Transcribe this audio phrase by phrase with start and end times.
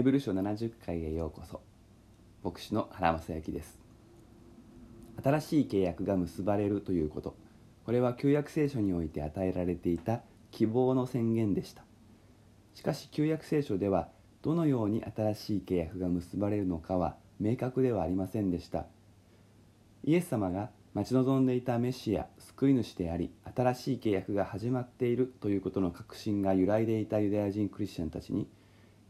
[0.00, 1.60] ヘブル書70回へようこそ。
[2.42, 3.78] 牧師の原正幸です。
[5.22, 7.36] 新しい契約が結ばれるということ。
[7.84, 11.84] これは旧約聖書において与えられていた希望の宣言でした。
[12.72, 14.08] しかし旧約聖書では
[14.40, 18.86] どのように新しい契約が結ばれるのかは明確ではありませんでした。
[20.02, 28.48] イエス様が待ち望んでいたメシア救い主であり新しい契約が始まっているということの確信が揺らいでいたユダヤ人クリスチャンたちに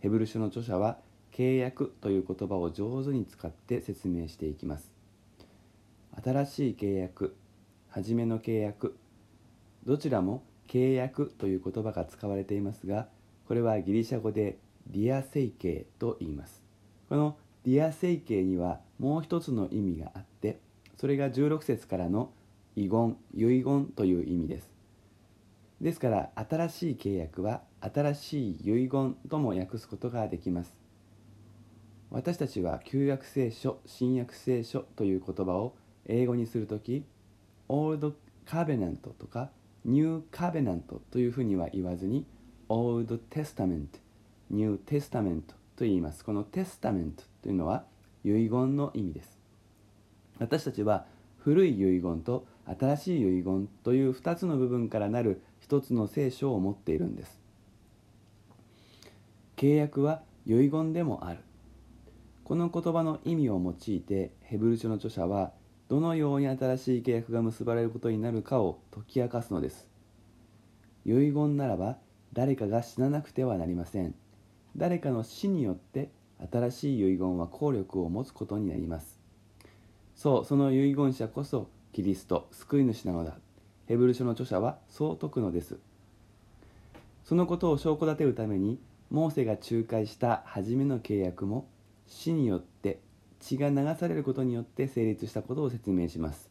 [0.01, 0.98] ヘブル書の著者は
[1.32, 4.90] 契約という言葉を上手に使って説明していきます。
[6.23, 7.36] 新しい契約
[7.89, 8.96] 初めの契約
[9.85, 13.09] どちらも契約という言葉が使われていますが
[13.46, 16.62] これはギリシャ語でディアセイケと言います。
[17.09, 20.59] このディアセイケにはもう一つの意味があって
[20.96, 22.31] それが16節からの
[22.76, 24.71] 遺言遺言という意味です。
[25.81, 30.75] ですから新しい契約は新しい遺言とも訳すことができます。
[32.11, 37.05] 私たちは旧約聖書新約聖書という言葉を英語にするとき
[37.69, 38.14] Old
[38.47, 39.50] Covenant とか
[39.84, 42.27] New Covenant というふうには言わずに
[42.69, 43.87] Old Testament
[44.50, 45.42] New Testament
[45.77, 46.25] と言います。
[46.25, 47.84] このテスタメントというのは
[48.25, 49.39] 遺言の意味です。
[50.39, 51.06] 私たちは
[51.39, 57.40] 古い遺言と新しい遺言という2つの部分からなる一つの聖書を持っているんです。
[59.61, 61.41] 契約は遺言でもある。
[62.44, 65.53] この言葉の意味を用いてヘブル書の著者は
[65.91, 69.86] どのように新しい契約が結ばれることになるかを解き明かすのです。
[71.05, 71.98] 遺言ならば
[72.33, 74.14] 誰かが死ななくてはなりません。
[74.78, 76.08] 誰かの死によって
[76.50, 79.20] 新しい遺言は効力を持つことになります。
[80.16, 83.34] そうその遺言者こそキリスト救い主なのだ。
[83.88, 85.77] ヘブル書の著者はそう説くのです。
[87.25, 91.69] そのことを証拠立てるためにモーセが仲介した初めの契約も
[92.06, 93.00] 死によって
[93.41, 96.50] 血が流されることによって成立したことを説明します。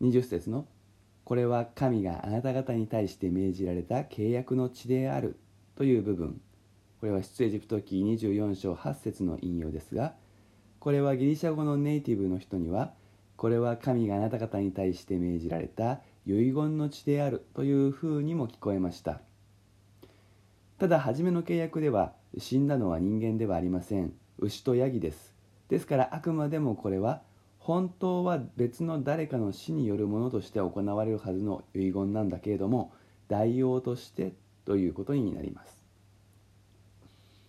[0.00, 0.66] 20節の
[1.24, 5.36] 「これは神があなた方に対して命じられた契約の血である」
[5.74, 6.40] という部分。
[7.00, 10.16] これは出エジプト記24章8節の引用ですが
[10.80, 12.92] これはギリシャ語のネイティブの人には
[13.36, 19.20] これは神があなた方に対して命じられた遺言の血であるというふうにも聞こえました。
[20.78, 24.12] ただ初めの契約では死んだのは人間ではありません。
[24.38, 25.34] 牛とヤギです。
[25.68, 27.22] ですからあくまでもこれは
[27.58, 32.92] 本当は別の誰かの死によるものとして行われるはずの遺言なんだけれども
[33.26, 34.32] 代用として
[34.64, 35.82] ということになります。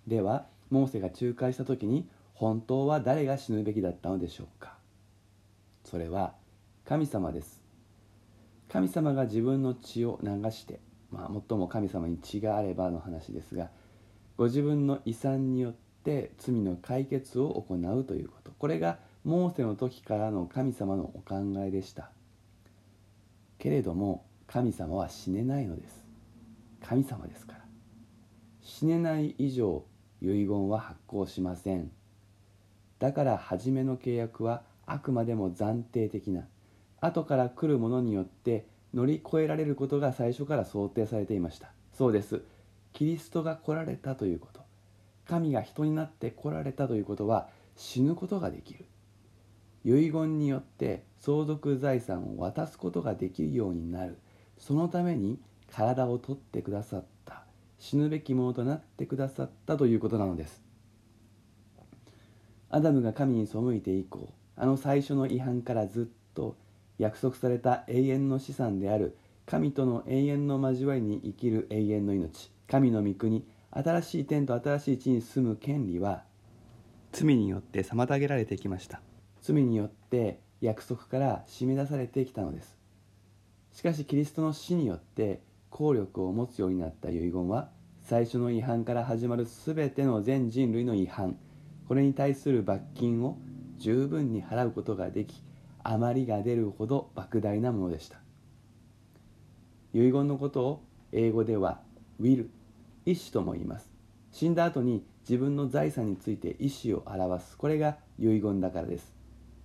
[0.08, 4.74] ではモーセが仲介した時に本当は誰が死ぬべきだったのでしょうか。
[5.86, 6.34] それは
[6.84, 7.62] 神様です。
[8.70, 10.80] 神様が自分の血を流して
[11.12, 13.70] まあ、最も神様に血があればの話ですが
[14.38, 18.52] ご自分の遺産によって罪の解決を行うということ。
[18.58, 22.10] これがモーセの時からの神様のお考えでした。
[23.58, 26.06] けれども神様は死ねないのです。
[26.82, 27.60] 神様ですから。
[28.62, 29.84] 死ねない以上
[30.22, 31.92] 遺言は発行しません。
[33.00, 36.48] だから初めの契約はあくまでも暫定的な。
[37.02, 41.72] 後から来るものによって乗り越えられることが最初から想定されていました。
[41.94, 42.42] そうです。
[42.94, 44.62] キリストが来られたということ。
[45.26, 48.86] 神が人になって来られたということは死ぬことができる。
[49.86, 54.18] 遺言によって相続財産を渡すことができるようになる。
[54.58, 55.40] そのために
[55.72, 57.44] 体を取ってくださった。
[57.78, 60.62] 死ぬべきものとなってくださったということなのです。
[62.72, 66.56] アダムが神に背いて以降あの最初の違反からずっと
[67.00, 69.18] 約束された永遠の資産である。
[69.46, 72.52] 神との永遠の交わりに生きる永遠の命。
[72.68, 76.24] 神の御国新しい天と新しい地に住む権利は
[77.12, 79.02] 罪によって妨げられてきました。
[79.42, 82.78] 罪によって約束から締め出されてきたのです。
[83.74, 87.70] しかしキリストの死によって効力を持つようになった遺言は
[88.02, 91.38] 最初の違反から始まる全ての全人類の違反。
[91.88, 93.38] これに対する罰金を
[93.78, 95.42] 十分に払うことができ
[95.92, 98.20] 余りが出るほど莫大なものでした。
[99.94, 101.82] 遺言のことを英語では
[102.22, 102.48] 「will」
[103.06, 103.92] 意思とも言います。
[104.32, 107.58] 死んだ後に自分の財産について意思を表す。
[107.58, 109.16] これが遺言だからです。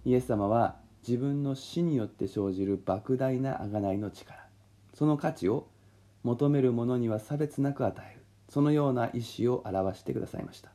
[0.06, 0.76] イエス様は
[1.06, 4.48] 自分の死によって生じる莫大な贖いの力。
[4.94, 5.68] その価値を
[6.22, 8.24] 求める者には差別なく与える。
[8.48, 10.70] そのような意思を表してくださいました。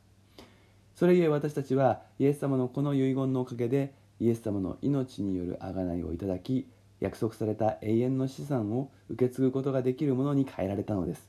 [0.94, 6.68] それゆえ私たちはイエス様のこの遺言のおかげでイエス様の命による贖いをいただき
[7.00, 11.28] 約束された永遠の資産を受け継ぐことができるものに変えられたのです。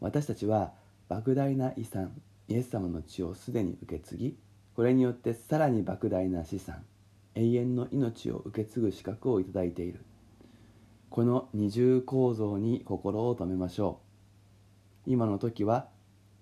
[0.00, 0.72] 私たちは
[1.08, 2.12] 莫大な遺産
[2.46, 4.36] イエス様の血をすでに受け継ぎ
[4.76, 6.84] これによってさらに莫大な資産
[7.34, 10.04] 永遠の命を受け継ぐ資格をいただいている。
[11.10, 14.00] この二重構造に心を止めましょ
[15.06, 15.10] う。
[15.10, 15.88] 今の時は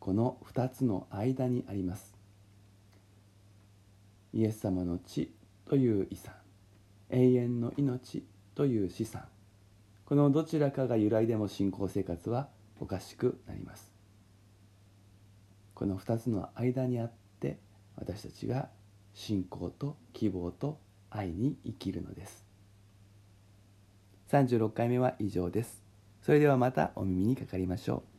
[0.01, 2.16] この2つの間にあります。
[4.37, 5.33] イエス様の血
[5.65, 6.35] という遺産
[7.09, 8.23] 永遠の命
[8.55, 9.25] という資産。
[10.05, 13.95] このどちらかが由来でも信仰生活はおかしくなります。
[15.73, 17.59] この2つの間にあって
[17.97, 18.69] 私たちが
[19.15, 22.45] 信仰と希望と愛に生きるのです。
[24.29, 25.83] 36回目は以上です。
[26.21, 28.16] それではまたお耳にかかりましょう。